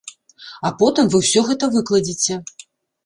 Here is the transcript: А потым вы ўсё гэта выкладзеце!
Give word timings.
А 0.69 0.71
потым 0.79 1.11
вы 1.15 1.21
ўсё 1.25 1.45
гэта 1.53 1.69
выкладзеце! 1.79 2.41